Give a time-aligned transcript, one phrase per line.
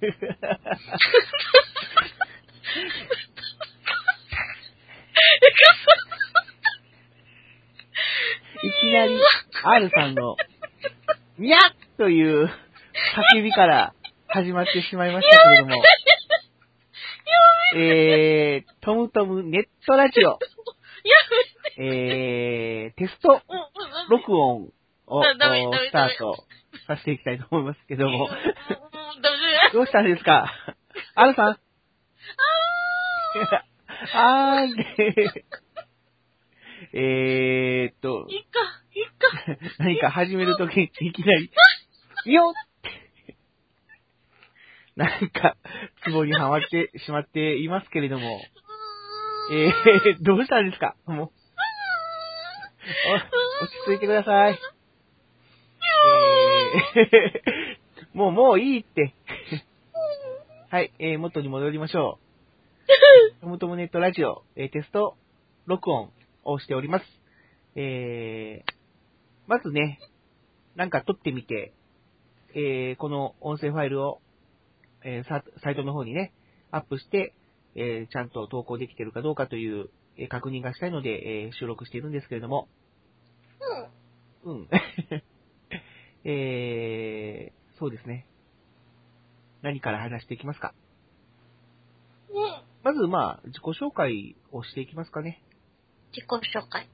[0.00, 0.12] い
[8.80, 9.20] きなり、
[9.62, 10.36] R さんの、
[11.38, 11.60] にゃっ
[11.98, 12.48] という
[13.36, 13.94] 叫びから
[14.28, 15.82] 始まってしまいましたけれども、
[17.76, 20.38] えー、トムトムネットラジオ、
[21.78, 23.42] えー、テスト
[24.10, 24.72] 録音
[25.06, 26.36] をスタート
[26.86, 28.28] させていきたいと思いますけども、
[29.72, 30.52] どうしたんですか
[31.14, 31.58] ?R さん？
[34.14, 34.66] あー。
[34.66, 35.44] んで、
[36.92, 38.58] えーっと、いいか、
[38.94, 39.72] いいか。
[39.78, 41.52] 何か始めるときにいきなり、
[42.32, 42.54] よっ。
[44.96, 45.56] なんか、
[46.04, 48.40] ツボにはまってしまっていますけれども、
[49.52, 50.96] えー、どうしたんですか？
[51.06, 51.16] もう、
[53.08, 53.12] お
[53.64, 54.58] 落ち着いてください。
[56.96, 59.14] えー、 もう、もういいって。
[60.72, 62.20] はい、えー、元に戻りましょ
[63.40, 63.40] う。
[63.40, 65.16] トムトムネットラジオ、えーテスト
[65.66, 66.12] 録音
[66.44, 67.04] をしております。
[67.74, 68.72] えー、
[69.48, 69.98] まずね、
[70.76, 71.72] なんか撮ってみて、
[72.54, 74.20] えー、この音声ファイルを、
[75.04, 76.32] えーサ、サイトの方にね、
[76.70, 77.34] アップして、
[77.74, 82.68] えー、ちゃんと投稿できてるかどうかという、えー確認がしたいので、えー収録しているんですけれども、
[84.44, 84.68] うん。
[86.22, 88.28] えー、そうですね。
[89.62, 90.74] 何から話していきますか？
[92.30, 92.42] うん。
[92.42, 92.50] うん。
[92.82, 95.42] まず、まあ、自己紹介をしていきますかね。
[96.12, 96.88] 自己紹介。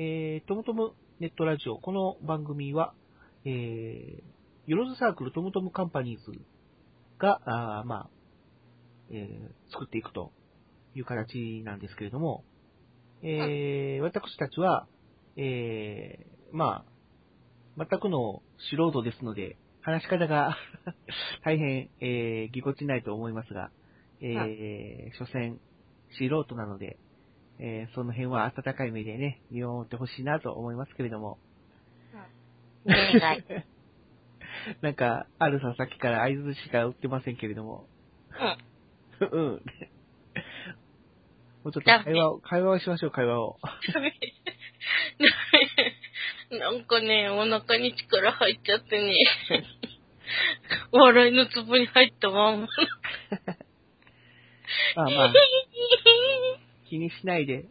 [0.00, 1.78] えー、トムトムネットラジオ。
[1.78, 2.94] この番組は、
[3.44, 4.22] えー、
[4.68, 6.38] ヨロズサークルトムトムカンパニーズ
[7.18, 8.08] が、あーまあ、
[9.10, 10.30] えー、作っていくと
[10.94, 12.44] いう形なんですけれども、
[13.22, 14.86] えー、私たちは、
[15.36, 16.84] えー、ま
[17.76, 19.56] あ、全くの素人ですので、
[19.88, 20.54] 話し方が
[21.44, 23.70] 大変、えー、ぎこちないと思いますが、
[24.20, 25.58] えー、所詮、
[26.10, 26.98] 素人なので、
[27.58, 31.38] えーその辺は温かい目でね、見守ってほしいなと思いますけれども。
[32.84, 33.44] お願い。
[34.82, 37.88] なんか、あるさんさっきから合図しか売ってませんけれども。
[39.18, 39.28] うん。
[39.28, 39.62] うん。
[41.64, 43.58] もうちょっと会話を、会話をしましょう、会話を。
[43.92, 44.10] ダメ。
[44.10, 44.20] ダメ。
[46.50, 49.14] なんかね、お腹に力入っちゃってね。
[50.92, 52.68] 笑いのツボに入ったまんま。
[54.96, 55.32] ま あまあ、
[56.88, 57.66] 気にしないで。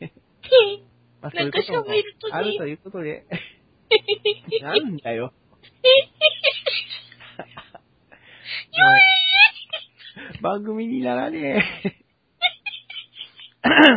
[1.20, 3.26] まあそういうこともなんか喋るときあるということで。
[4.62, 5.32] なんだよ。
[10.40, 12.04] 番組にならねえ。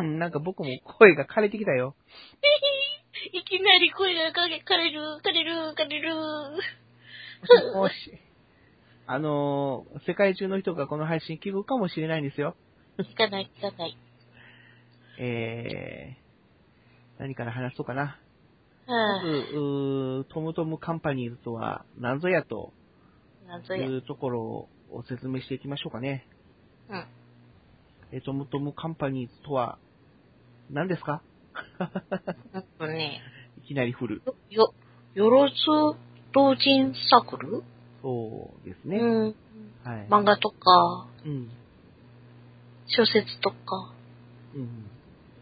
[0.04, 1.96] なんか僕も声が枯れてきたよ。
[3.34, 6.16] いきなり声がかれ、かれる、かれる、かれる。
[7.76, 7.94] もし、
[9.06, 12.56] あのー世界中の人がこの配信聞くかもしれないんですよ。
[12.98, 13.98] 聞かない、聞かない。
[15.20, 18.20] えー、何から話そうかな。
[18.88, 23.86] はまず、トムトムカンパニーズとは何ぞやとぁ、なんぞや。
[23.86, 24.42] いうところ
[24.92, 26.28] を説明していきましょうかね。
[26.90, 27.06] うん。
[28.14, 29.78] えートムトムカンパニーズとは
[30.72, 31.22] 何ですか？
[32.79, 33.22] ね、
[33.63, 34.22] いきなり振る。
[34.50, 34.73] よ、
[35.13, 35.56] よろず
[36.34, 37.63] 同人サークル？
[38.01, 38.97] そうですね。
[38.97, 39.35] うん。
[39.84, 40.07] はい。
[40.09, 41.50] 漫画とか、うん。
[42.88, 43.94] 小説とか、
[44.56, 44.85] うん。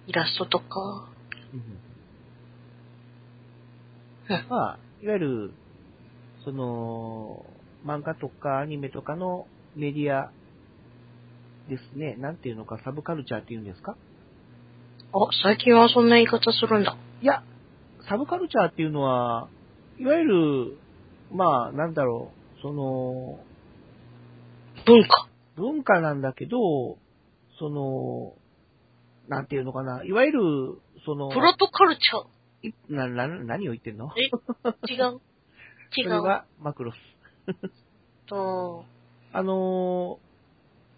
[0.07, 1.09] イラストとか。
[1.53, 1.79] うんうん
[4.49, 5.53] まあ、いわゆる、
[6.43, 7.45] その、
[7.85, 9.45] 漫画とかアニメとかの
[9.75, 10.31] メディア
[11.69, 12.15] ですね。
[12.17, 13.95] なんていうのか、サブカルチャーっていうんですか？
[15.15, 16.97] あ、最近はそんな言い方するんだ。
[17.21, 17.41] いや、
[18.09, 19.47] サブカルチャーっていうのは、
[19.97, 20.77] いわゆる、
[21.31, 23.39] まあ、なんだろう、その、
[24.85, 25.29] 文化。
[25.55, 26.57] 文化なんだけど、
[27.57, 28.33] その、
[29.29, 30.39] なんていうのかな、いわゆる、
[31.05, 34.09] その、プロトカルチャいな、な、何を言ってんの？
[34.09, 34.11] ー。
[34.89, 34.93] え？
[34.93, 35.21] 違う。
[35.95, 36.03] 違う。
[36.03, 36.95] それはマクロス。
[38.27, 38.83] と、
[39.31, 40.25] あのー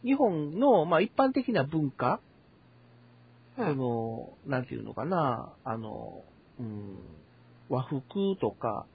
[0.03, 2.21] 日本の、まあ、一般的な文化、
[3.57, 3.77] そうん。
[3.77, 6.24] の、なんていうのかな、あの、
[6.59, 6.98] うん、
[7.69, 8.86] 和服とか、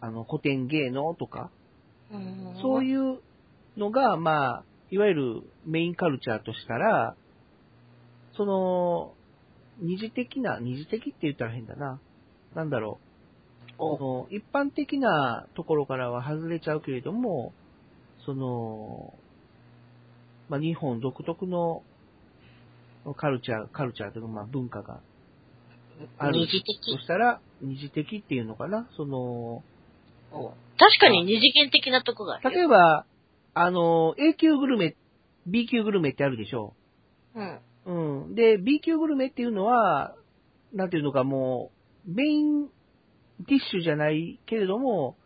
[0.00, 1.50] あの、古典芸能とか、
[2.62, 2.84] そうう。
[2.84, 3.20] いう
[3.76, 7.16] のが、まあ、いわゆるメインカルチャーとしたら、
[8.36, 9.14] その、
[9.80, 12.00] 二次的な、二次的って言ったら変だな。
[12.54, 13.08] なんだろう。
[13.78, 17.52] の一般的なところからは外れちゃうけれども、
[18.24, 19.14] その、
[20.48, 21.82] まあ、日本独特の
[23.14, 25.00] カルチャー、カルチャーというか、まあ、文化が
[26.18, 28.88] ある二次的としたら、二次的っていうのかな？
[28.96, 29.62] その、
[30.30, 32.60] お確かに二次元的なとこがあるよ。
[32.60, 33.06] 例えば、
[33.54, 34.96] あの、A 級グルメ、
[35.46, 36.74] B 級グルメってあるでしょ？
[37.34, 37.60] うん。
[37.86, 38.34] うん。
[38.34, 40.14] で、B 級グルメっていうのは、
[40.72, 41.72] なんていうのかも
[42.06, 45.16] う、メインディッシュじゃないけれども、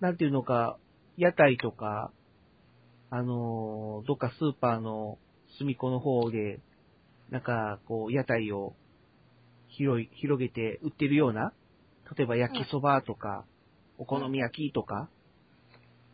[0.00, 0.76] なんていうのか、
[1.16, 2.10] 屋台とか、
[3.10, 5.18] あのーどっかスーパーの
[5.58, 6.60] 隅っこの方で、
[7.32, 8.74] なんか、こう、屋台を
[9.68, 11.54] 広い、広げて売ってるような、
[12.14, 13.46] 例えば焼きそばとか、
[13.96, 15.08] お好み焼きとか、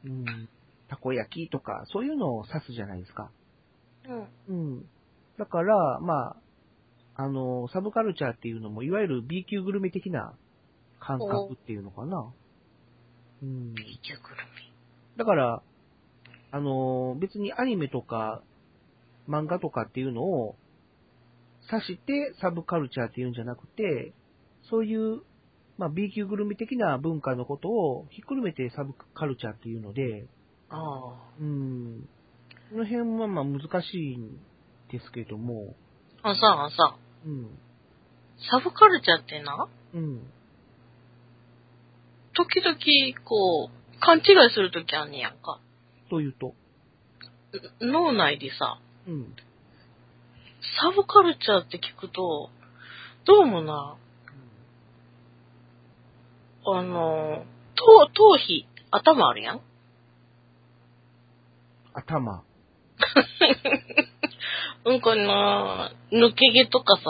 [0.05, 0.49] うん、
[0.89, 3.33] たこ焼きとか、そういうのを指すじゃないですか。
[4.49, 4.77] うん。
[4.77, 4.85] うん。
[5.39, 6.37] だから、ま
[7.17, 10.35] あ、あの、サブカルチャーっていうのも、いわゆる B 級グルメ的な
[11.01, 12.33] 感覚っていうのかな。
[13.43, 13.75] うん。
[13.75, 14.37] B 級グル
[15.17, 15.63] だから、
[16.53, 18.41] あの、別にアニメとか
[19.29, 20.55] 漫画とかっていうのを
[21.71, 24.13] 指してサブカルチャーっていうんじゃなくて、
[24.71, 25.21] そういう、
[25.77, 30.29] まあ、B 級グルメ的な文化のことをひっくるめてサブカルチャーっていうので、メ。
[30.71, 32.09] あうん。
[32.71, 34.39] この辺はまあ難しいん
[34.91, 35.75] ですけども、
[36.23, 36.31] あ。
[36.31, 37.59] あさあさ、うん。
[38.51, 40.31] サブカルチャーってな、うん。
[42.35, 42.77] 時々、
[43.25, 44.25] こう、勘違い
[44.55, 45.61] するときあんねやんか。
[46.11, 46.55] というと、
[47.81, 49.35] 脳内でさ、うん。
[50.61, 52.51] サブカルチャーって聞くと、
[53.25, 53.97] どうもな、
[56.67, 57.45] あの、
[57.77, 59.61] 頭、頭皮、頭あるやん？
[61.95, 62.43] 頭。
[64.85, 67.03] うんかな、抜け毛とかさ。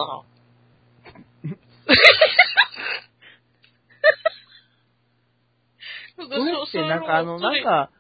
[6.19, 6.87] なんそれって？
[6.89, 7.91] なんかあの、なんか、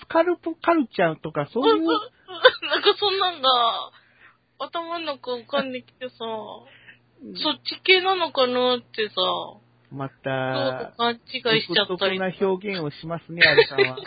[0.00, 3.48] スカルプカルチャーとかそういう、なんかそんなんが、
[4.58, 9.14] 頭の中浮かんできてさ、そっち系なのかなってさ、
[9.90, 11.16] また、勘違
[11.58, 12.18] いしちゃ独ったり。
[12.18, 13.96] 特な表現をしますね、アルさんは。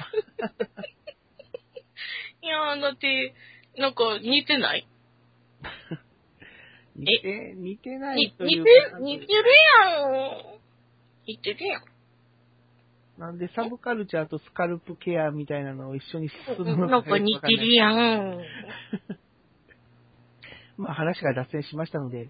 [2.41, 3.33] いやー、だって、
[3.77, 4.87] なんか似てない？
[6.95, 9.33] 似て、似てないにという似てか、似てる
[9.85, 10.59] やん。
[11.27, 11.83] 似てるやん。
[13.17, 18.41] なんでサブカルチャーとスカルプケアみたいなのを一緒にするのなんか似てるやん。
[20.77, 22.29] まあ話が脱線しましたので、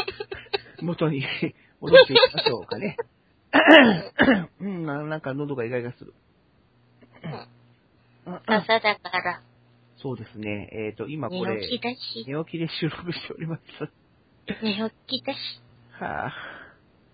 [0.82, 1.24] 元に
[1.80, 2.96] 戻していきましょうかね。
[4.60, 6.14] うん、ななんか喉がイガイガする。
[7.24, 7.46] うん
[8.46, 9.42] 朝だから、
[9.96, 10.68] そうですね。
[10.72, 13.62] えっ、と、今こ寝れ、起きだし、寝起きで収録しております。
[14.62, 14.74] 寝
[15.08, 15.38] 起きだし、
[15.98, 16.32] はあ、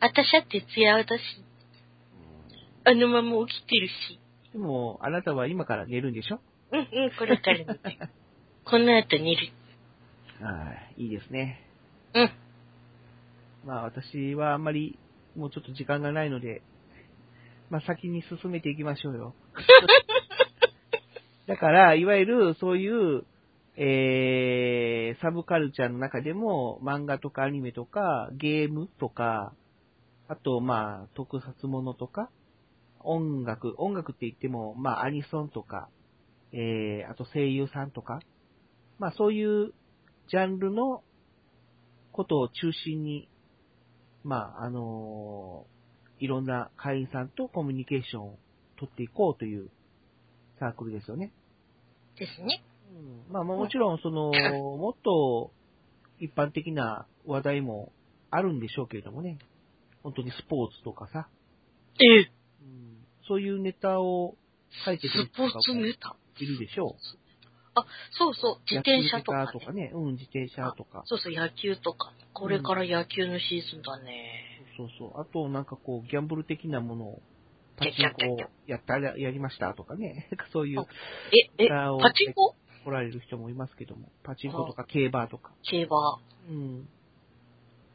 [0.00, 1.22] 私は徹夜だし、
[2.84, 4.20] あのまま起きてるし。
[4.52, 6.40] でも、あなたは今から寝るんでしょ？
[6.72, 7.98] うんうん、これから寝て。
[8.64, 9.52] この後寝る。
[10.40, 11.60] はい、いいですね。
[12.14, 12.30] うん。
[13.66, 14.98] まあ私はあんまり、
[15.36, 16.62] もうちょっと時間がないので、
[17.70, 19.34] まあ先に進めていきましょうよ。
[21.46, 23.24] だから、いわゆるそういう、
[23.76, 29.54] えー、サブカルチャーの中でも、漫画とかアニメとか、ゲームとか、
[30.28, 32.30] あと、まあ、特撮ものとか、
[33.00, 35.88] 音楽、音楽って言っても、まあ、アニソンとか、
[36.52, 38.20] えー、あと声優さんとか、
[38.98, 39.72] まあ、そういう
[40.30, 41.02] ジャンルの
[42.12, 43.28] ことを中心に、
[44.24, 45.78] まあ、あのー
[46.20, 48.38] いろんな会員さんとコミュニケーションを
[48.78, 49.70] 取っていこうという
[50.58, 51.32] サークルですよね。
[52.18, 52.62] ですね。
[52.90, 54.30] うんまあ、まあもちろん、その、
[54.76, 55.52] もっと
[56.18, 57.92] 一般的な話題も
[58.30, 59.38] あるんでしょうけれどもね。
[60.02, 61.28] 本当にスポーツとかさ、
[62.00, 62.30] え
[62.62, 64.36] うんそういうネタを
[64.84, 65.60] 書いてくる人が。
[66.40, 67.27] いるでしょう。
[67.80, 69.90] あ、そうそう、自転車とか、ねとかね。
[69.94, 71.02] うん、自転車とか。
[71.06, 72.12] そうそう、野球とか。
[72.32, 74.62] これから野球のシーズンだね。
[74.76, 75.20] そうそう。
[75.20, 77.22] あと、なんかこう、ギャンブル的なものを、
[77.76, 80.28] パチンコやったら、やりましたとかね。
[80.52, 80.84] そういう、
[81.58, 82.54] え、え、パチンコ？
[82.84, 84.10] 来られる人もいますけども。
[84.22, 85.52] パチンコとか競馬とか。
[85.62, 86.18] 競馬。
[86.48, 86.88] うん。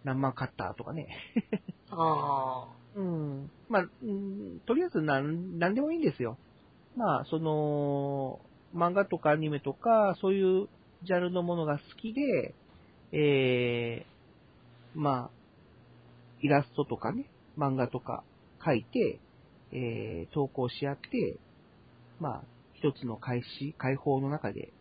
[0.03, 1.07] 何万買ったとかね。
[1.89, 3.51] あうん。
[3.69, 6.37] まあ、うん、とりあえずなん、なんでもいいんですよ。
[6.95, 8.39] まあ、その、
[8.75, 10.67] 漫画とかアニメとか、そういう
[11.03, 12.55] ジャンルのものが好きで、
[13.11, 15.29] えー、まあ、
[16.41, 17.25] イラストとかね、
[17.57, 18.23] 漫画とか
[18.65, 19.19] 書いて、
[19.71, 21.37] えー、投稿し合って、
[22.19, 24.71] まあ、一つの開始、解放の中で、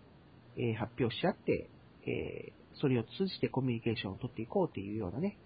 [0.57, 1.69] えー発表し合って、
[2.07, 5.37] えーそれを通じてコミュニケーションを取っていこうっていうようなね、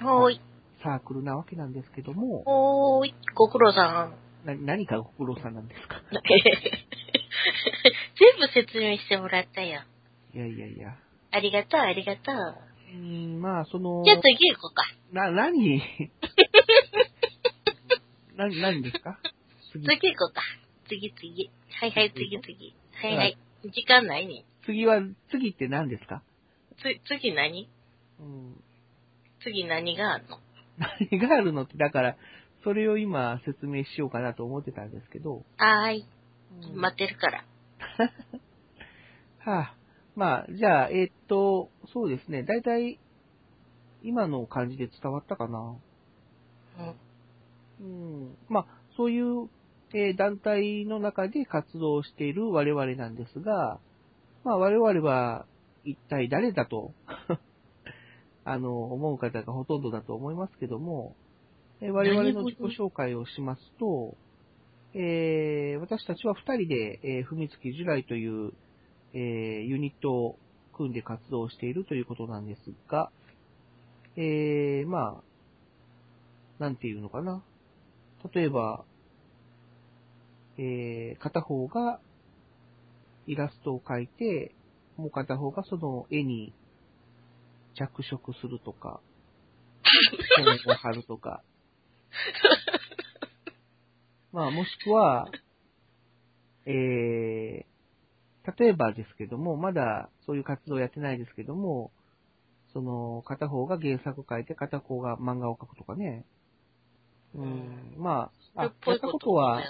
[0.00, 0.04] あ。
[0.06, 0.40] はーい。
[0.82, 3.14] サークルなわけなんですけども、ほーい。
[3.36, 4.10] ご苦労さ
[4.44, 4.46] ん。
[4.46, 6.02] な何かご苦労さんなんですか？
[6.10, 6.20] 全
[8.38, 9.82] 部説明してもらったよ。
[10.34, 10.96] いやいやいや。
[11.30, 12.34] ありがとう、ありがとう。
[12.34, 14.84] うーん、まあ、その、じゃあ次行こうか。
[15.12, 15.78] な、何？
[18.36, 19.18] な、何ですか？
[19.72, 20.42] 次、次行こうか。
[20.88, 21.50] 次次。
[21.80, 22.74] はいはい、次次。
[23.02, 23.38] はいはい。
[23.64, 24.44] 時間ないね。
[24.64, 26.22] 次は、次って何ですか？
[26.78, 27.68] つ、次何？
[28.20, 28.62] うん。
[29.42, 30.38] 次何があんの？
[31.10, 32.16] 何があるのって、だから、
[32.64, 35.44] それを今説明しようかなと思ってたんですけど。
[35.56, 36.06] はーい。
[36.74, 37.44] 待ってるから。
[39.38, 39.76] はあ、
[40.14, 42.42] まあ、じゃあ、えーっと、そうですね。
[42.42, 42.98] だいたい、
[44.02, 45.76] 今の感じで伝わったかな。
[46.78, 46.96] うん。
[47.80, 47.84] う
[48.32, 48.38] ん。
[48.48, 48.66] まあ、
[48.96, 49.48] そういう、
[49.94, 53.80] えー団体の中で活動している我々なんですが、
[54.44, 55.46] まあ、我々は
[55.84, 56.92] 一体誰だと、
[58.44, 61.16] あの、思う方がほとんどだと思いますけども、
[61.80, 64.16] えー我々の自己紹介をしますと、
[64.94, 68.52] えー私たちは二人で、えー、つきジュライという、
[69.12, 69.20] えー
[69.62, 70.38] ユニットを
[70.76, 73.10] 組んで活動しているということなんですが、
[74.16, 77.42] えーまあ、なんていうのかな。
[78.32, 78.84] 例えば、
[80.56, 82.00] えー片方が
[83.26, 84.54] イラストを描いて、
[84.96, 86.54] もう片方がその絵に
[87.74, 89.00] 着色するとか、
[90.36, 91.42] 線を貼るとか。
[94.32, 95.28] まあ、もしくは、
[96.66, 101.90] えー、例えばですけども、まだそういう活動やってないですけども、
[102.72, 106.24] その、片方が原作書いて、片方が漫画を描くとかね。
[107.34, 109.62] うん、まあ、あ、やぽいったことは。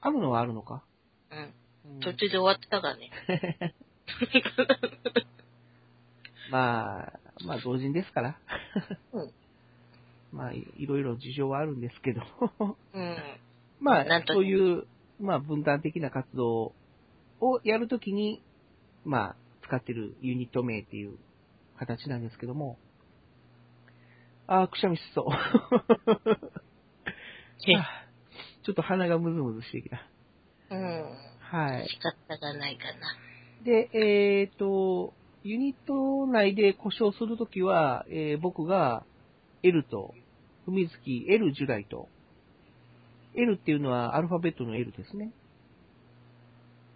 [0.00, 0.82] あるのはあるのか？
[1.30, 1.38] うん。
[1.38, 3.10] うん途中で終わってたからね。
[6.50, 8.38] まあ、まあ同人ですから。
[9.12, 9.32] うん
[10.32, 12.22] まあい、いろいろ事情はあるんですけど。
[12.92, 13.16] うん。
[13.80, 14.84] まあ、そういう、
[15.20, 16.72] まあ分断的な活動
[17.40, 18.42] をやるときに、
[19.04, 21.16] まあ、使ってるユニット名っていう
[21.78, 22.78] 形なんですけども。
[24.46, 25.26] あー、くしゃみしそう。
[28.62, 30.06] ちょっと鼻がムズムズしてきた。
[30.70, 31.04] うん。
[31.40, 31.88] はい。
[31.88, 33.16] 仕方がないかな。
[33.64, 39.04] で、えっ、と、ユニット内で故障するときは、えー僕が
[39.62, 40.14] L と、
[40.64, 42.08] ふみずき L ジュライと、
[43.34, 45.32] L っていうのはアルファベットの L ですね。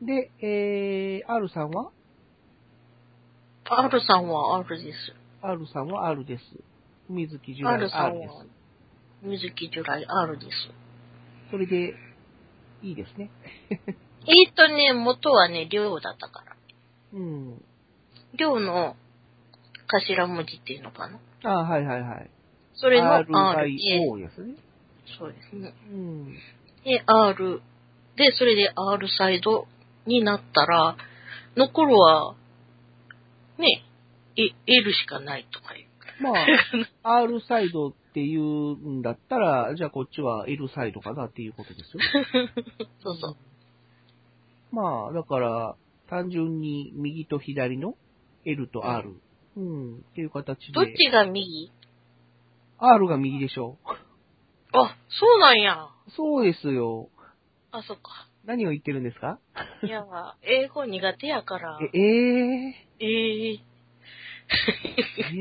[0.03, 1.91] で、えー、R さんは
[3.65, 4.97] ？R さんは R です。
[5.43, 6.45] ?R さんは R です。
[7.07, 8.45] ふみずきジュライ R ですんは。
[9.23, 10.51] 水木ジュライ R です。
[11.51, 11.95] それで、
[12.83, 13.31] いいですね。
[13.71, 16.57] えーっとね、元はね、りょうだったから。
[17.15, 17.65] うん。
[18.35, 18.97] りょうの
[19.87, 21.19] 頭文字っていうのかな。
[21.45, 22.31] あーはいはいはい。
[22.75, 24.57] それの R R で、O ですね。
[25.19, 25.75] そうですね。
[25.91, 26.35] うん。
[26.85, 27.63] で、R
[28.17, 29.67] で、それで R サイド
[30.07, 30.97] になったら、
[31.57, 32.35] 残るは、
[33.59, 33.85] ね、
[34.37, 36.23] え L しかないとかいう。
[36.23, 36.33] ま
[37.03, 42.01] あ、R サイドっていうんだったら、じゃあこっちは L サイドかなっていうことですよ。
[43.03, 43.37] そうそう。
[44.71, 45.77] まあ、だから、
[46.09, 47.97] 単純に右と左の
[48.45, 49.15] L と R。
[49.57, 50.73] うん、っていう形で。
[50.73, 51.71] どっちが右
[52.79, 53.79] ？R が右でしょ。
[54.75, 55.89] あ、そうなんや。
[56.17, 57.09] そうですよ。
[57.71, 58.29] あ、そっか。
[58.45, 59.39] 何を言ってるんですか？
[59.83, 60.05] いや、
[60.43, 61.79] 英語苦手やから。
[61.81, 62.01] え、え
[62.71, 63.59] ええー、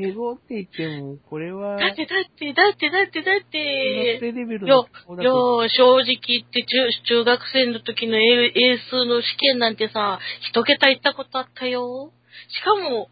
[0.08, 12.12] 英語って言っても、これは、だって、だって、だって、だって、だっ学て、生レベルの子だいやと、正直言って中、中学生の時の英英数の試験なんてさ、一桁行ったことあったよ。
[12.48, 13.10] しかも、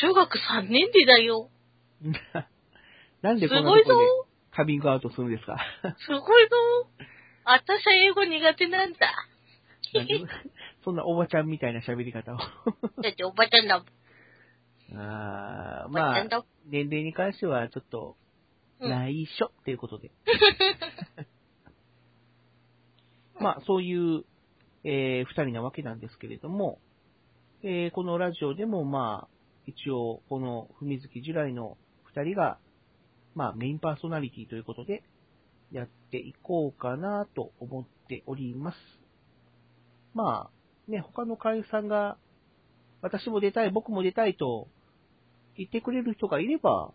[0.00, 1.50] 中学3年でだよ。
[3.22, 4.25] なんですこんなごいぞとこで
[4.56, 5.58] カミングアウトするんですか？
[5.98, 6.56] すごいぞ。
[7.44, 8.98] 私は英語苦手なんだ。
[9.94, 10.20] なんで？
[10.84, 12.38] そんなおばちゃんみたいな喋り方を。
[13.02, 14.98] だっておばちゃんだもん。
[14.98, 16.44] あーおばまあ。
[16.66, 18.26] 年齢に関してはちょっと、うん
[18.90, 20.10] 内緒っていうことで。
[23.40, 24.24] まあ、そういう、
[24.84, 26.78] えー二人なわけなんですけれども、
[27.62, 29.34] えーこのラジオでもまあ、
[29.66, 32.58] 一応、このふみずきジュライの二人が、
[33.36, 35.04] まあ、メインパーソナリティということで、
[35.70, 38.76] やっていこうかなと思っております。
[40.14, 42.16] まあ、ね、他の会員さんが、
[43.02, 44.68] 私も出たい、僕も出たいと
[45.54, 46.92] 言ってくれる人がいれば、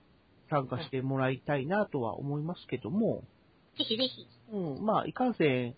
[0.50, 3.24] 参加してもらいたいなとは思いますけども、
[3.78, 4.28] ぜひぜひ。
[4.52, 5.76] うん、まあ、いかんせん、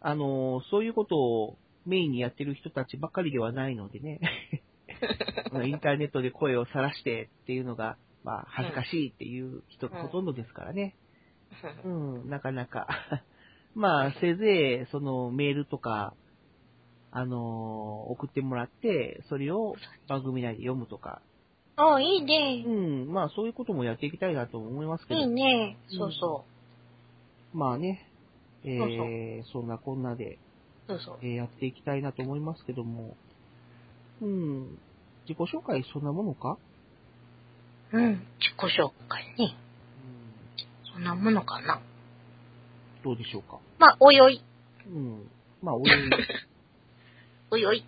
[0.00, 4.20] あの、そういうことをメインにやってる人たちばっかりではないのでね、
[5.52, 10.96] まあインターネットで声を晒してっていうのが、まあ、恥ずかしいっていう人がほとんどですからね。
[11.84, 12.88] うん、なかなか。
[13.74, 16.14] まあ、せいぜい、その、メールとか、
[17.16, 19.76] あの送ってもらって、それを
[20.08, 21.22] 番組内で読むとか、
[21.76, 22.70] あ、いいねう。
[22.70, 25.76] ん、まあ、そういうこともやっていきたいなと思いますけど、いいね。
[25.92, 26.44] うんそうそ
[27.52, 28.08] まあね、
[28.64, 30.38] えそうー、そんなこんなで、
[30.88, 31.18] そうそう。
[31.22, 33.16] えーやっていきたいなと思いますけども、
[34.20, 34.78] うん、
[35.28, 36.58] 自己紹介そんなものか、
[37.94, 38.10] うん。
[38.10, 39.56] 自己紹介ね。
[40.88, 41.80] うん、そんなものかな。
[43.04, 43.58] どうでしょうか？
[43.78, 44.42] まあ、おいおい。
[44.86, 45.28] うん。
[45.62, 45.90] まあ、おい
[47.50, 47.84] おいおいおい。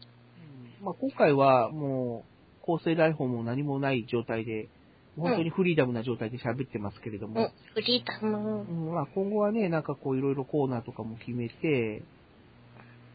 [0.80, 2.24] うんまあ、今回はも
[2.62, 4.68] う、構成台本も何もない状態で、
[5.16, 7.50] 本当にフリーダムな状態で喋ってますけれども、うん。
[7.74, 8.64] フリーダム。
[8.68, 12.02] うんまあ、今後はね、なんかこういろいろコーナーとかも決めて、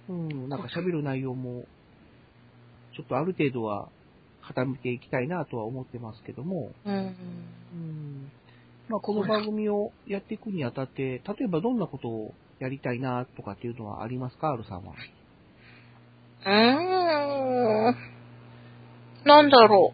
[0.10, 1.66] うん、なんか喋る内容も、
[2.96, 3.88] ちょっとある程度は
[4.54, 6.96] 固めていきたいなとは思ってますけども、うん。
[7.74, 8.32] うん、
[8.90, 14.94] まあ、この番組をやっていくにあたって、例えばどんなことをやりたいなとかっていうのはありますか、アルさんは。
[16.46, 17.96] うーん。
[19.26, 19.94] なんだろ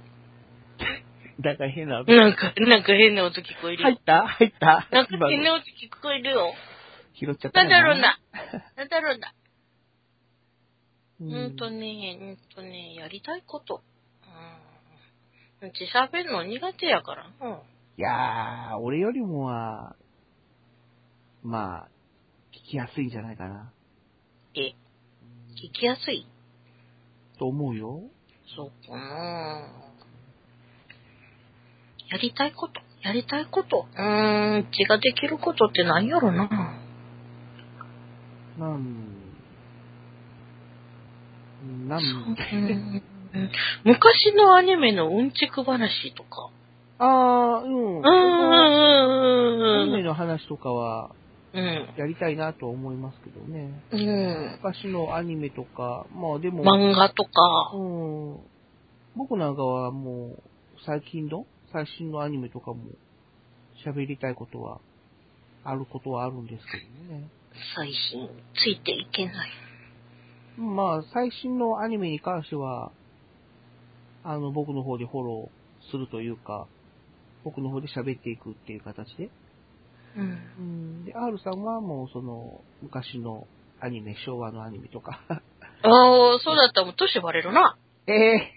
[1.42, 2.06] だ から変なう。
[2.06, 3.90] なんか、なんか変な音聞こえるよ。
[3.90, 4.28] 入った？
[4.28, 4.88] 入った？
[4.92, 6.54] なんか変な音聞こえるよ。
[7.14, 8.20] 拾っちゃったなんだろうな。
[8.76, 9.34] なんだろうな。
[11.20, 13.82] ううんとね、うんとね、やりたいこと。
[15.62, 17.26] うち喋るの苦手やから。
[17.42, 17.52] うん。
[17.98, 19.96] いやー、俺よりもは、
[21.44, 21.88] まあ、
[22.54, 23.72] 聞きやすいんじゃないかな、
[24.56, 24.76] え、
[25.56, 26.28] 聞きやすい？
[27.40, 28.02] と思うよ。
[28.56, 29.72] そうかな。
[32.10, 33.88] やりたいことやりたいこと。
[33.96, 36.48] うーん、血ができることって何やろな。
[38.58, 38.96] なん、
[41.88, 42.02] なん
[43.84, 46.50] 昔のアニメのうんちく話とか。
[47.00, 48.00] あー、うん。
[48.00, 48.08] うーん。
[49.82, 50.06] アニメうん。
[50.06, 51.12] の話とかは、
[51.54, 51.94] うん。
[51.98, 53.82] やりたいなとは思いますけどね。
[53.92, 54.52] うん。
[54.64, 57.72] 昔のアニメとか、まあでも、漫画とか。
[57.74, 58.38] うん。
[59.16, 60.44] 僕なんかはもう、
[60.86, 62.78] 最近の、最新のアニメとかも、
[63.86, 64.80] 喋りたいことは、
[65.64, 66.78] あることはあるんですけ
[67.10, 67.28] どね。
[67.76, 69.50] 最新、ついていけない。
[70.58, 72.92] まあ、最新のアニメに関しては、
[74.24, 76.68] あの、僕の方でフォローするというか、
[77.44, 79.30] 僕の方で喋っていくっていう形で。
[80.16, 80.40] うん。
[80.60, 81.06] うん。
[81.06, 83.48] で、R さんはもうその、昔の
[83.80, 85.22] アニメ、昭和のアニメとか。
[85.30, 85.38] あ
[85.88, 87.78] あ、そうだったらもう年バレるな。
[88.08, 88.54] ええ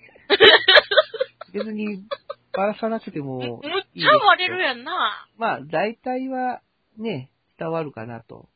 [1.52, 2.04] 別に、
[2.52, 5.28] ばらさなくてもむいいむっちゃバレるやんな。
[5.36, 6.62] まあ、大体は
[6.98, 8.48] ね、伝わるかなと。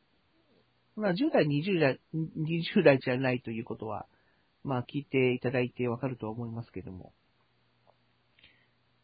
[0.95, 4.05] まあ、10代、20代、20代じゃないということは、
[4.65, 7.13] まあ、聞いていただいてわかるとは思いますけども。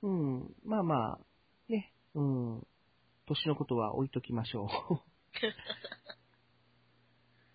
[0.02, 2.68] うん、まあまあ、ね、うん、
[3.28, 4.68] 年のことは置いときましょ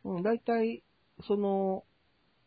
[0.04, 0.08] う。
[0.14, 0.84] うん、大体、
[1.26, 1.84] その、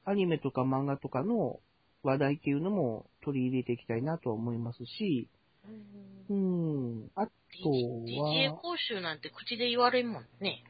[0.05, 1.59] アニメとか漫画とかの
[2.03, 5.27] 話題っていうのも取り入れていきたいなとは思いますし、
[6.29, 10.63] うん、あとは、DJ 講習なんて口で言われんもんね。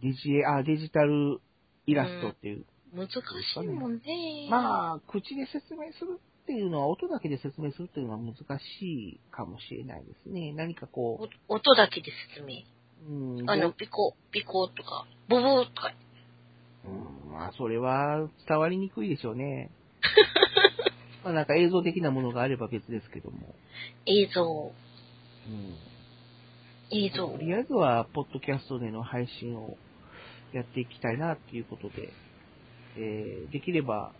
[0.00, 1.40] デジエ、あ、デジタル
[1.86, 2.64] イラストっていう。
[2.94, 3.14] 難し
[3.62, 4.48] いもんね。
[4.50, 10.52] まあ、口で説明するっていうのは、音だけで説明するっていうのは難しいかもしれないですね。
[10.52, 12.64] 何かこお音だけで説明。
[13.08, 15.94] う、うん、あの、どピコ、ピコとか、ボボとか。
[16.84, 19.70] うん、まあ、それは伝わりにくいでしょうね。
[21.22, 23.54] まあ、なんか映像的なものがあれば別ですけども。
[24.06, 24.72] 映像、
[25.46, 25.76] うん。
[26.90, 27.36] 映像と。
[27.36, 29.76] りあえずは、ポッドキャストでの配信を
[30.52, 32.12] やっていきたいなっていうことで、
[33.00, 34.12] えー、できれば、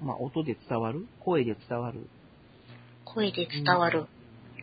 [0.00, 2.06] まあ、音で伝わる、声で伝わる
[3.04, 4.06] 声で伝わる。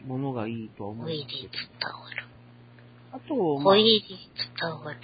[0.08, 1.30] ものがいいとは思声で伝。
[1.84, 2.28] わる。
[3.12, 4.02] あと、まあ声で
[4.62, 5.00] 伝わる。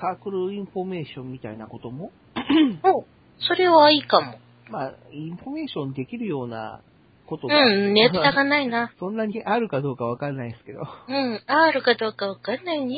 [0.00, 2.12] サークルインフォメーションみたいなことも、
[2.82, 3.04] お、
[3.46, 4.38] それはいいかも。
[4.70, 6.80] まあ、インフォメーションできるような
[7.26, 8.92] ことが、うん、ネタがないな。
[8.98, 10.80] そんなにあるかどうかわかんないですけど。
[11.08, 12.94] うん、R かどうかわかんないね。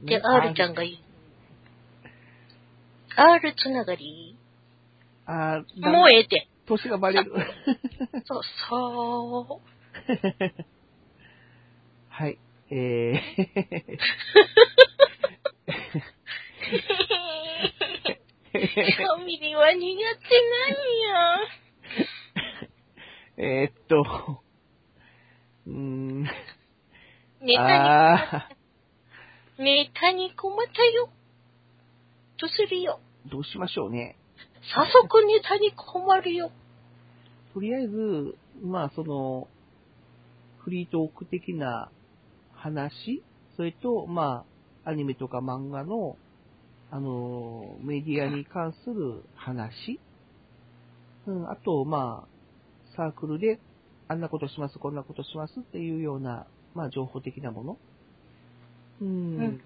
[0.00, 1.04] うんで、R ちゃんがいい。
[3.16, 4.36] R つながり？
[5.26, 6.48] あもうええて。
[6.66, 7.32] 年がバレる。
[8.24, 9.60] そう、そ
[12.08, 12.38] はい。
[12.70, 13.20] えー、う。
[18.54, 19.84] ファミリーは苦手
[20.48, 21.40] なんや。
[23.64, 24.42] えーっと、
[25.66, 26.30] うーん、ネ
[27.56, 28.48] タあ
[29.58, 31.08] に、ネタに困ったよ。
[32.42, 32.98] どうするよ。
[33.28, 34.16] ー、どうしましょうね。
[34.74, 36.50] 早速ネタに困るよ。
[37.54, 39.46] とりあえず、まあその、
[40.64, 41.88] フリートーク的な
[42.52, 43.22] 話、
[43.56, 44.44] それと、ま
[44.84, 46.16] あ、アニメとか漫画の、
[46.90, 50.00] あの、メディアに関する話、
[51.26, 53.60] うん、あと、まあ、サークルで、
[54.08, 57.78] あんなことします、こんなことしますっていうような、まあ、情報的なもの、
[59.00, 59.60] うん、うん。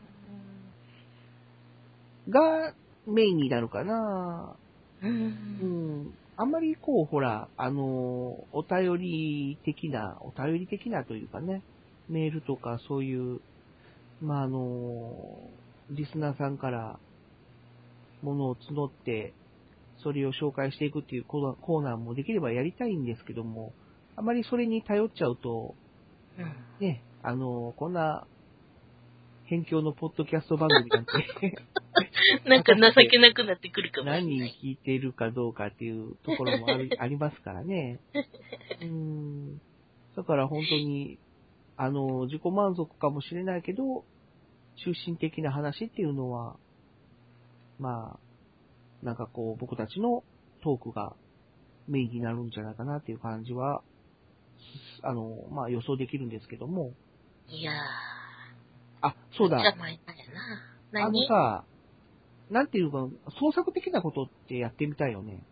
[2.29, 2.75] が、
[3.07, 4.57] メインになるかな。
[5.03, 5.07] う。
[5.07, 6.15] うんん。
[6.37, 7.83] あんまりこう、ほら、あの、
[8.53, 11.63] お便り的な、お便り的なというかね、
[12.09, 13.41] メールとかそういう、
[14.21, 15.51] まあ、あの、
[15.91, 16.99] リスナーさんから
[18.23, 19.35] ものを募って、
[20.03, 23.73] それを紹介していくっていうコーナーコーナーもできればやりたいんですけども、
[24.17, 25.75] あまりそれに頼っちゃうと、
[26.39, 26.87] うん。
[26.87, 28.27] ね、あの、こんな、
[29.45, 31.13] 辺境のポッドキャスト番組なんて、
[32.47, 34.59] なんか情けなくなってくるかもしれない。
[34.63, 38.01] 聞いているかどうかっていうところもある ありますからね。
[38.81, 39.61] うーん。
[40.17, 41.19] だから本当に、
[41.77, 44.05] あの、自己満足かもしれないけど、
[44.77, 46.57] 中心的な話っていうのは、
[47.79, 48.19] ま
[49.03, 50.25] あ、なんかこう、僕たちの
[50.63, 51.15] トークが
[51.89, 53.83] メインになるんじゃないかなっていう感じは、
[55.03, 56.93] あの、まあ予想できるんですけども。
[57.49, 57.73] いや
[59.03, 59.51] あ、そうー。
[59.51, 59.59] だ。
[59.59, 59.63] あ
[61.11, 61.27] の何？
[61.29, 61.65] さ、
[62.51, 63.09] なんていうか、
[63.41, 65.43] 創作的なことってやってみたいよね。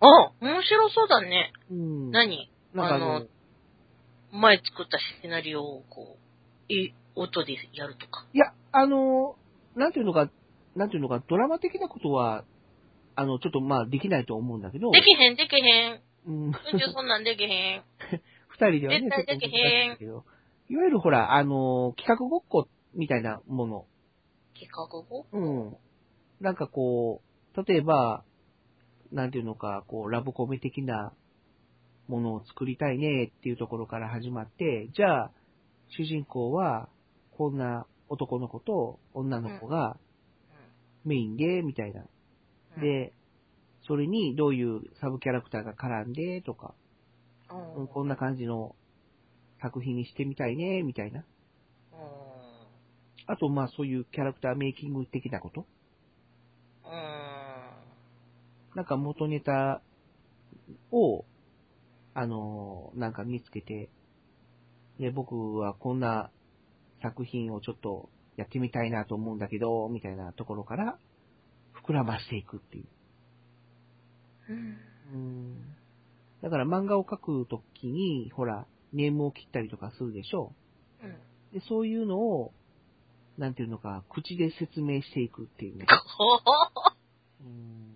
[0.00, 1.52] あ、面白そうだね。
[1.70, 2.10] うん。
[2.10, 2.50] 何？
[2.74, 3.26] なんかあの、あの
[4.32, 8.26] 前作ったシナリオをこう、い音でやるとか。
[8.32, 9.36] いや、あの、
[9.74, 10.30] なんていうのか、
[10.76, 12.44] なんていうのか、ドラマ的なことは、
[13.16, 16.00] あの、ちょっとまあできないと思うんだけど、できへん、できへん。
[16.26, 16.52] うん、
[16.94, 17.82] そんなんできへん。
[18.48, 19.98] 二人ではね、絶対できへん
[20.70, 23.86] いわゆるほら、あの、企画ごっこみたいなもの、
[24.54, 25.38] 企画語う
[25.70, 25.76] ん。
[26.40, 27.22] なんかこ
[27.56, 28.24] う、例えば、
[29.12, 31.12] なんていうのか、こう、ラブコメ的な
[32.08, 35.30] ものを作りたいねっていうところから始まって、じゃあ、
[35.96, 36.88] 主人公は、
[37.32, 39.96] こんな男の子と女の子が
[41.04, 42.04] メインで、みたいな。
[42.76, 43.12] うん、で、
[43.86, 46.74] それにどういうサブキャラクターが絡んで、とか、
[47.48, 48.76] こんな感じの
[49.62, 51.20] 作品にしてみたいね、みたいな。
[51.20, 51.28] うん
[53.30, 55.66] あと、まあそういうキャラクターメイキング的なこと。
[58.72, 58.76] うん。
[58.76, 59.82] なんか元ネタ
[60.92, 61.24] を、
[62.14, 63.90] あのーなんか見つけて、
[64.98, 66.30] で、僕はこんな
[67.02, 70.98] 作品をちょっとやってみたいなと思うんだけど、みたいなところから、
[71.86, 72.86] 膨らましていくっていう。
[74.50, 74.76] うん。
[75.14, 75.74] うん
[76.42, 80.52] だから漫画を描くときに、ほら、ネームを切ったりとかするでしょ？
[81.02, 81.10] うん。
[81.52, 82.52] で、そういうのを、
[83.38, 85.86] なんていうのか、口で説明していくっていうね。
[87.42, 87.87] うん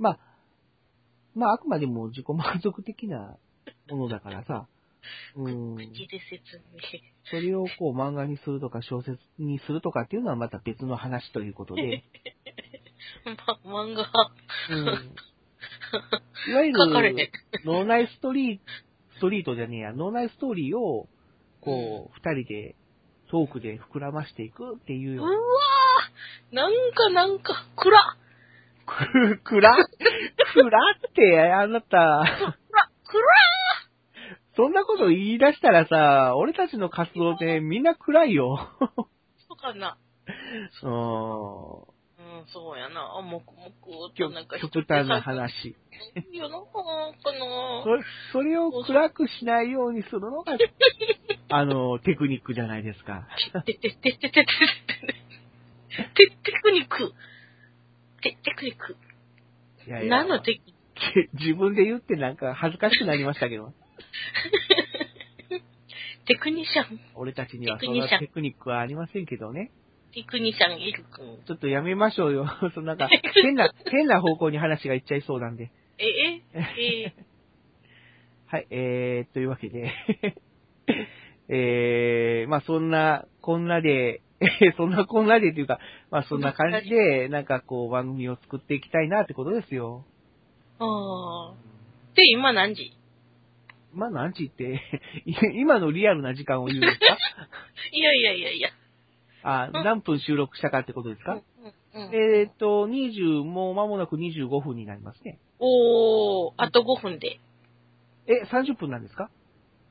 [0.00, 0.18] まあ、
[1.34, 3.36] まあ、あくまでも自己満足的な
[3.88, 4.66] ものだからさ、
[5.36, 5.76] うん。
[5.76, 7.00] 口で説明。
[7.30, 12.02] それをこう漫画にするとか小説にするとかっていうのはまた別の話ということで、
[13.64, 14.10] ま、漫画、
[14.70, 15.14] うん。
[16.48, 17.30] いわゆる、
[17.64, 18.62] 脳内ストリート、
[19.16, 21.08] ストリートじゃねえや、脳内ストーリーを、
[21.60, 22.76] こう、二人で、
[23.28, 25.34] トークで膨らましていくっていうようわう
[26.52, 26.68] な。
[26.68, 28.16] ーなんかなんか、暗
[29.38, 32.56] く、くらくらって、あなた、暗暗
[34.56, 38.58] そんなこと言い出したらさ、俺たちの活動ってみんな暗いよ。
[39.48, 39.96] そうかな。
[40.82, 41.90] うん。
[42.20, 43.16] うん、そうやな。
[43.18, 45.22] あ、もくもくとなんか極端な。
[45.22, 45.68] 話。
[45.68, 47.82] いいよな、なんかな。
[47.84, 50.52] それ、それを暗くしないようにするのが、
[51.48, 53.26] あの、テクニックじゃないですか。
[53.64, 54.46] てててててててて
[56.44, 57.12] テクニック。
[58.22, 58.96] テ、テクニック。
[59.86, 60.80] いやいや何のテクニック？
[61.38, 63.72] 自分で言ってなんか恥ずかしくなりましたけど、
[66.26, 69.70] テクニシャン、俺たちにはそんなテクニックはありませんけどね。
[70.12, 71.38] テクニシャンいるくん。
[71.46, 72.46] ちょっとやめましょうよ。
[72.74, 75.70] そのなんか、変な、変な方向に話がいっちゃいそうなんで。
[75.98, 77.14] え、え、え、
[78.46, 79.92] はい、えー、というわけで、
[81.48, 84.22] えー、まあそんな、こんなで、
[84.76, 85.78] そんなこんなでっていうか、
[86.10, 90.04] まあそんな感じで、なんかこう番組を作っていきたいなってことですよ。
[90.78, 92.16] あー。
[92.16, 92.92] で、今何時？
[93.92, 94.80] まあ何時って、
[95.26, 97.06] い 今のリアルな時間を言うんですか？
[97.92, 98.70] いやいやいやいや。
[99.42, 101.40] あ、何分収録したかってことですか、うん
[102.06, 105.38] うんえーっと、20、もう間もなく25分になりますね。
[105.58, 107.40] おー、あと5分で。
[108.26, 109.30] え、30分なんですか？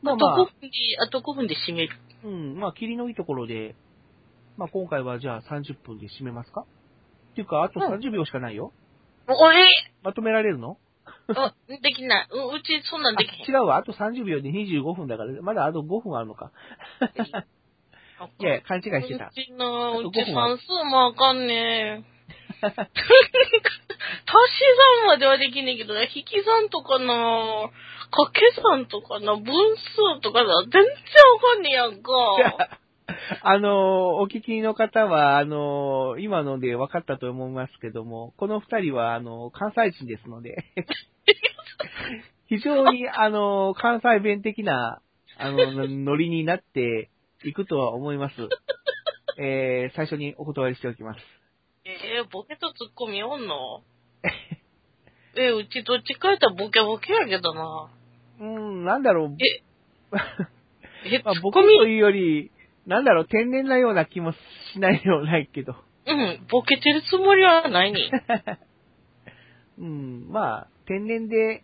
[0.01, 0.69] まあと5あまあ、分で、
[1.05, 1.95] あと5分で締める。
[2.23, 3.75] うん、まあ、霧のいいところで、
[4.59, 6.65] まあ今回はじゃあ30分で締めますか？
[7.31, 8.73] っていうか、あとうん30秒しかないよ。
[9.27, 9.55] おえ
[10.03, 10.77] まとめられるの？
[11.29, 12.27] あ、できない。
[12.31, 13.55] ううちそんなんできへん。
[13.55, 16.51] あ違うわ、あと30秒で25分だから、まだあと5分あるのか。
[18.39, 19.31] いや勘違いしてたう。
[19.33, 22.03] ちな、うあと5ち算数もあかんね
[22.59, 22.75] 足し
[24.99, 27.69] 算まではできねえけどな、引き算とかな、
[28.11, 29.45] 掛け算とかな、分
[29.77, 32.11] 数とかな、全然あかんねやんか。
[33.41, 40.65] あの、お聞きの方は、あの、今ので分かったと思いますけども、この二人は、あの、関西人ですので、
[42.47, 45.01] 非常に、あの、関西弁的な、
[45.37, 47.09] あの、ノリになって
[47.43, 48.35] いくとは思います。
[49.37, 51.19] えー、最初にお断りしておきます。
[51.85, 53.81] えー、ボケとツッコミおんの？
[55.37, 57.89] え、うちどっちかやったらボケボケやけどな。
[58.39, 59.37] うーん、なんだろう。
[59.39, 59.63] え、
[61.15, 61.67] え、 まあ、ツッコミ？
[61.67, 62.51] 僕というより、
[62.89, 64.31] なんだろう、天然なような気も
[64.73, 65.75] しないでもないけど。
[66.07, 68.11] うん、ボケてるつもりはないに。
[69.77, 71.63] うん、まあ、天然で、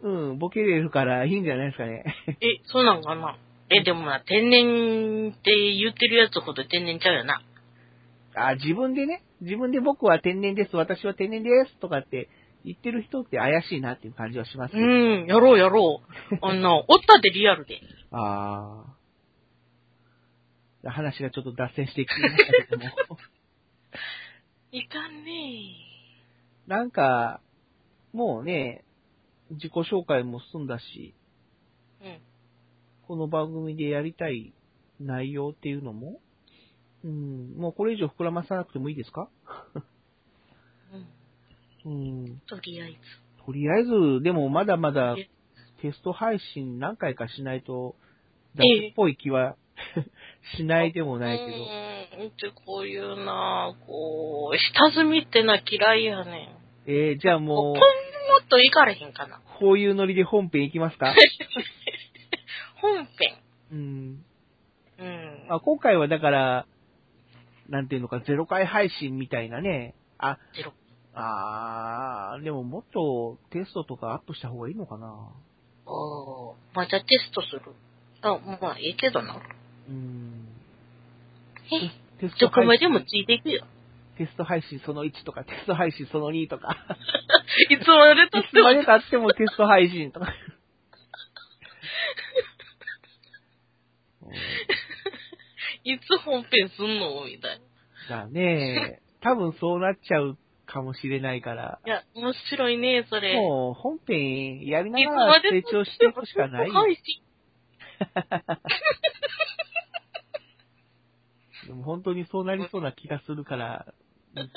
[0.00, 2.04] うん、ボケれるからいいんじゃないですかね。
[2.40, 3.36] え、そうなんかな
[3.68, 7.42] え、でもな、天然って言ってるやつほど天然ちゃうよな。
[8.34, 12.30] あ、自分でね、自分で僕は天然です、私は天然ですとかって
[12.64, 14.82] 言ってる人って怪しいなっていう感じはしますよ。
[14.82, 16.00] うん、やろうやろ
[16.32, 16.38] う。
[16.40, 17.82] あんな、 おったでリアルで。
[18.10, 19.03] ああ。
[20.90, 22.84] 話がちょっと脱線していきましたけども。
[24.72, 25.76] いかんね
[26.66, 27.40] なんか、
[28.12, 28.84] もうね、
[29.50, 31.14] 自己紹介も済んだし、
[32.02, 32.20] うん。
[33.06, 34.52] この番組でやりたい
[35.00, 36.20] 内容っていうのも、
[37.04, 39.28] うん、もうこれ以上膨らまさなくてもいいですか？
[41.84, 41.92] うん。
[41.92, 42.96] うん、とりあえず。
[43.44, 45.28] とりあえず、でもまだまだえ
[45.82, 47.94] テスト配信何回かしないと、
[48.54, 49.56] えダメっぽい気は
[50.56, 52.22] しないでもないけど。
[52.22, 56.44] うん、ってこういうなこう、下積みってな嫌いやね
[56.86, 56.90] ん。
[56.90, 57.80] えー、じゃあももう、も
[58.44, 59.40] っと行かれへんかな。
[59.58, 61.14] こういうノリで本編いきますか
[62.80, 63.08] 本編。
[63.72, 64.24] うん。
[64.98, 65.46] うん。
[65.48, 66.66] まあ、今回はだから、
[67.68, 69.94] なんていうのか、ゼロ回配信みたいなね。
[70.18, 70.72] あ、ゼロ。
[71.14, 75.32] あー、でももっとテストとかアップした方がいいのかな。
[75.86, 77.62] おーまあ、じゃあテストする。
[78.22, 79.40] あ、まあ、いいけどな。
[79.88, 80.48] うん。
[81.72, 83.66] え、テスどこま配信でもついていくよ。
[84.16, 86.76] テスト配信その1とか、テスト配信その2とか。
[87.70, 90.32] いつまでとってもいつまで経ってもテスト配信とか。
[95.84, 97.60] いつ本編すんのみたい
[98.08, 98.16] な。
[98.22, 101.80] だね多分そうなっちゃうかもしれないから。
[101.84, 103.34] いや、面白いね、それ。
[103.34, 106.70] もう本編やりないつがらまで成長していくしかない。
[106.70, 107.22] 配信
[111.66, 113.94] でも本当にそうなりそうな気がするから、
[114.36, 114.50] うん。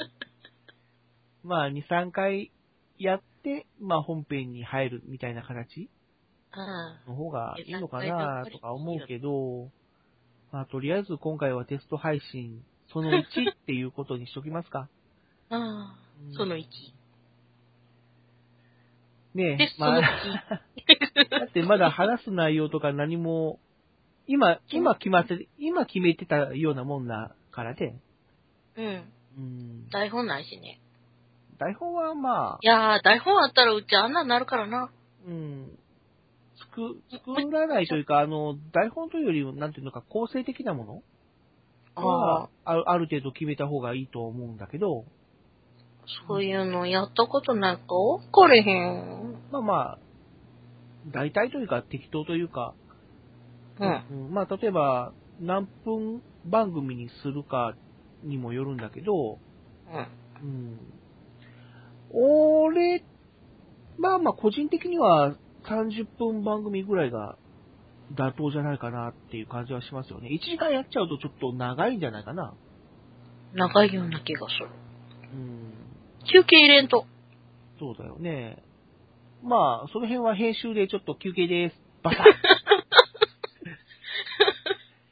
[1.44, 2.52] まあ2、3回
[2.98, 5.90] やって、まあ本編に入るみたいな形
[7.08, 7.12] うん。
[7.12, 9.70] の方がいいのかなとか思うけど、
[10.52, 13.24] まあとりあえず今回はテスト配信その1っ
[13.66, 14.90] ていうことにしときますか。
[15.50, 15.96] ああ。
[16.26, 16.64] うん、その1。
[19.36, 20.02] ねえ、まあの、
[21.30, 23.60] だってまだ話す内容とか何も、
[24.28, 28.00] 今、今決まって、今決めてたようなもんだからね。
[28.76, 29.14] うん。
[29.38, 29.90] うん。
[29.90, 30.82] 台本ないしね。
[31.58, 34.92] 台本はまあい、やー、台本あったらうちあんなんなるからな。
[35.26, 35.80] うん。
[36.60, 41.04] 作、作らないというか、あの、台本というよりも、なんていうのか、構成的なも
[41.96, 45.06] のはあるある程度決めた方がいいと思うんだけど、
[46.28, 49.36] そういうのやったことないか分かれへん。
[49.52, 50.00] まあまあ、
[51.12, 52.76] 大体というか適当というか、
[53.80, 54.26] うん。
[54.26, 57.76] うんまあ例えば、何分番組にするか
[58.24, 59.40] にもよるんだけど、
[59.88, 60.08] うん。
[60.42, 60.80] うん。
[62.12, 63.04] 俺、
[63.98, 65.36] まあまあ個人的には
[65.68, 67.38] 30分番組ぐらいが
[68.16, 70.30] 妥当じゃないかなっていう感じはしますよね。
[70.30, 72.54] 1時間やっちゃうとちょっと長いんじゃないかな。
[73.54, 74.70] 長いような気がする。
[75.34, 75.74] うん。
[76.32, 77.06] 休憩入れんと。
[77.80, 78.64] そうだよね。
[79.44, 81.76] まあ、その辺は編集でちょっと休憩です。
[82.04, 82.24] バサッ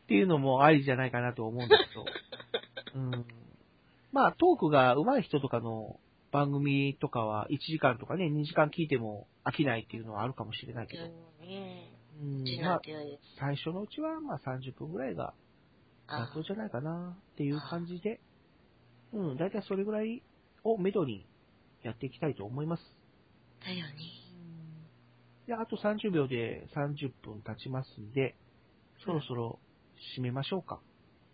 [0.05, 2.05] っていうのもありじゃないかなと思うんだけど。
[2.95, 3.25] うん。
[4.11, 5.99] まあ、トークが上手い人とかの
[6.31, 11.03] 番組とかは1時間とかね、2時間聞いても飽きないっていうのはあるかもしれないけど。
[11.41, 11.91] ね
[12.21, 12.59] うんち。
[12.61, 12.81] まあ、
[13.39, 15.33] 最初のうちはまあ30分ぐらいが
[16.07, 18.21] あ妥当じゃないかなっていう感じで、
[19.11, 20.21] うん、だいたいそれぐらい
[20.63, 21.25] をめどに
[21.83, 22.83] やっていきたいと思います。
[23.61, 23.93] だよね。
[25.47, 28.35] で、あと30秒で30分経ちますんで、
[29.03, 29.59] そろそろ
[30.17, 30.79] 締めましょうか。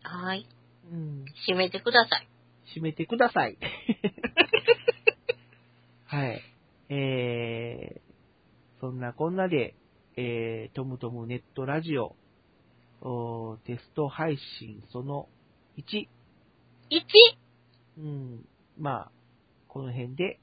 [0.03, 0.47] はーい。
[0.91, 1.25] うん。
[1.47, 2.27] 閉めてください。
[2.75, 3.57] 締めてください。
[6.05, 6.41] はい。
[6.89, 8.01] えー、
[8.79, 9.75] そんなこんなで、
[10.17, 12.15] えー、トムトムネットラジオ、
[13.01, 15.29] おーテスト配信その
[15.77, 16.07] 1。
[16.89, 17.01] 1!
[17.97, 18.45] うん。
[18.77, 19.11] まあ、
[19.67, 20.39] この辺で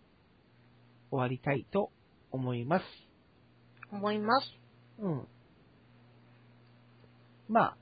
[1.10, 1.90] 終わりたいと
[2.30, 2.84] 思います。
[3.92, 4.46] 思います。
[4.98, 5.28] うん。
[7.48, 7.76] まあ、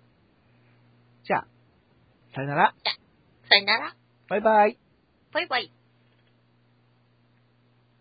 [1.26, 1.46] じゃあ、
[2.36, 2.74] さよなら。
[3.48, 3.96] さよなら。
[4.28, 4.78] バイバイ。
[5.32, 5.75] バイバイ。